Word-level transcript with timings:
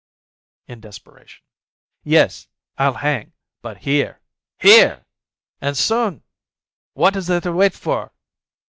(in 0.65 0.79
desperation). 0.81 1.43
"Yes, 2.03 2.47
I'll 2.75 2.95
hang, 2.95 3.33
but 3.61 3.77
here, 3.77 4.19
here! 4.57 5.05
And 5.61 5.77
soon! 5.77 6.23
What 6.93 7.15
is 7.15 7.27
there 7.27 7.41
to 7.41 7.51
wait 7.51 7.75
for?" 7.75 8.11